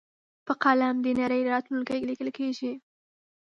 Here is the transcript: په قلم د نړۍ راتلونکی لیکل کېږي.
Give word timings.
په 0.45 0.53
قلم 0.63 0.95
د 1.01 1.07
نړۍ 1.19 1.41
راتلونکی 1.51 1.99
لیکل 2.09 2.29
کېږي. 2.37 2.71